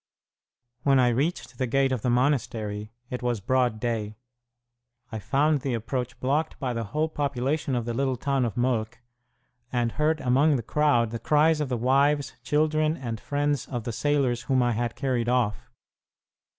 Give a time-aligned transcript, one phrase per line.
[0.81, 4.15] When I reached the gate of the monastery, it was broad day.
[5.11, 8.97] I found the approach blocked by the whole population of the little town of Molk,
[9.71, 13.93] and heard among the crowd the cries of the wives, children, and friends of the
[13.93, 15.69] sailors whom I had carried off.